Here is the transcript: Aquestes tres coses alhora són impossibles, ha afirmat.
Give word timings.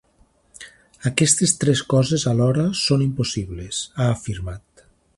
Aquestes 1.09 1.53
tres 1.65 1.85
coses 1.95 2.25
alhora 2.33 2.67
són 2.87 3.07
impossibles, 3.09 3.87
ha 3.99 4.13
afirmat. 4.19 4.87